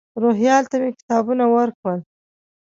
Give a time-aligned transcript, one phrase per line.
[0.21, 1.99] روهیال ته مې کتابونه ورکړل.